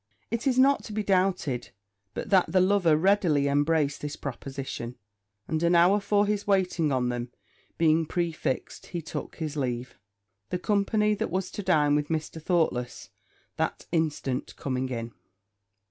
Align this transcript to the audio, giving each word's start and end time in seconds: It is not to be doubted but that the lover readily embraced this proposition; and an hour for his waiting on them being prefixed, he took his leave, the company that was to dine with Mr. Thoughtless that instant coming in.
It 0.31 0.47
is 0.47 0.57
not 0.57 0.83
to 0.85 0.93
be 0.93 1.03
doubted 1.03 1.69
but 2.15 2.31
that 2.31 2.51
the 2.51 2.59
lover 2.59 2.97
readily 2.97 3.47
embraced 3.47 4.01
this 4.01 4.15
proposition; 4.15 4.95
and 5.47 5.61
an 5.61 5.75
hour 5.75 5.99
for 5.99 6.25
his 6.25 6.47
waiting 6.47 6.91
on 6.91 7.09
them 7.09 7.29
being 7.77 8.07
prefixed, 8.07 8.87
he 8.87 9.01
took 9.03 9.35
his 9.35 9.55
leave, 9.55 9.99
the 10.49 10.57
company 10.57 11.13
that 11.13 11.29
was 11.29 11.51
to 11.51 11.61
dine 11.61 11.93
with 11.93 12.07
Mr. 12.07 12.41
Thoughtless 12.41 13.09
that 13.57 13.85
instant 13.91 14.55
coming 14.55 14.89
in. 14.89 15.13